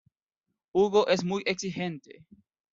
Hugo 0.73 1.07
es 1.09 1.23
muy 1.23 1.43
exigente. 1.45 2.25